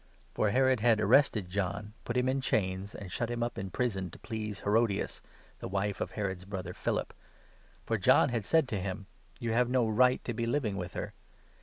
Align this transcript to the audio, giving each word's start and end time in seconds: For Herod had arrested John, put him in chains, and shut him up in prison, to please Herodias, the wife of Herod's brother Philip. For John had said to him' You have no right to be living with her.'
For 0.33 0.49
Herod 0.49 0.79
had 0.79 0.99
arrested 0.99 1.47
John, 1.47 1.93
put 2.05 2.17
him 2.17 2.27
in 2.27 2.41
chains, 2.41 2.95
and 2.95 3.11
shut 3.11 3.29
him 3.29 3.43
up 3.43 3.55
in 3.59 3.69
prison, 3.69 4.09
to 4.09 4.17
please 4.17 4.61
Herodias, 4.61 5.21
the 5.59 5.67
wife 5.67 6.01
of 6.01 6.13
Herod's 6.13 6.43
brother 6.43 6.73
Philip. 6.73 7.13
For 7.85 7.99
John 7.99 8.29
had 8.29 8.43
said 8.43 8.67
to 8.69 8.79
him' 8.81 9.05
You 9.39 9.53
have 9.53 9.69
no 9.69 9.87
right 9.87 10.23
to 10.23 10.33
be 10.33 10.47
living 10.47 10.75
with 10.75 10.93
her.' 10.95 11.13